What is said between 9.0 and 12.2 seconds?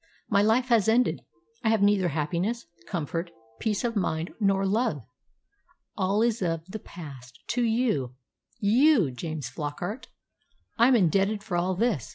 James Flockart I am indebted for all this!